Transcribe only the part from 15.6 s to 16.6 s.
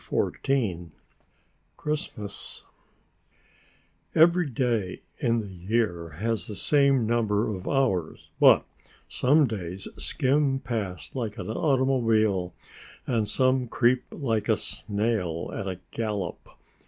a gallop.